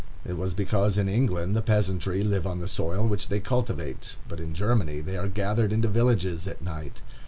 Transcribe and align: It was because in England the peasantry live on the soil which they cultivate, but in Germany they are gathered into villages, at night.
It 0.25 0.35
was 0.35 0.55
because 0.55 0.97
in 0.97 1.07
England 1.07 1.55
the 1.55 1.61
peasantry 1.61 2.23
live 2.23 2.47
on 2.47 2.57
the 2.59 2.67
soil 2.67 3.05
which 3.07 3.27
they 3.27 3.39
cultivate, 3.39 4.13
but 4.27 4.39
in 4.39 4.55
Germany 4.55 4.99
they 4.99 5.15
are 5.15 5.27
gathered 5.27 5.71
into 5.71 5.89
villages, 5.89 6.47
at 6.47 6.59
night. 6.63 7.01